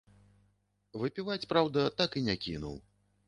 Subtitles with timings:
[1.01, 2.75] Выпіваць, праўда, так і не кінуў.